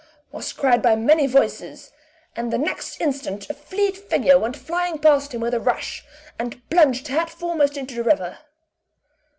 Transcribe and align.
was 0.31 0.51
cried 0.51 0.81
by 0.81 0.95
many 0.95 1.27
voices; 1.27 1.91
and 2.35 2.51
the 2.51 2.57
next 2.57 2.99
instant 2.99 3.47
a 3.51 3.53
fleet 3.53 3.95
figure 3.95 4.39
went 4.39 4.55
flying 4.57 4.97
past 4.97 5.31
him 5.31 5.41
with 5.41 5.53
a 5.53 5.59
rush, 5.59 6.03
and 6.39 6.67
plunged 6.71 7.07
head 7.09 7.29
foremost 7.29 7.77
into 7.77 7.93
she 7.93 8.01
river. 8.01 8.39